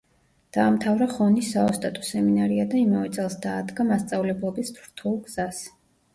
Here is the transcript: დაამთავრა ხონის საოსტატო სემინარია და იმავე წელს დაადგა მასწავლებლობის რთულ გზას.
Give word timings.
დაამთავრა 0.55 1.07
ხონის 1.11 1.51
საოსტატო 1.55 2.05
სემინარია 2.07 2.65
და 2.73 2.81
იმავე 2.81 3.13
წელს 3.19 3.37
დაადგა 3.45 3.87
მასწავლებლობის 3.93 4.75
რთულ 4.81 5.23
გზას. 5.29 5.63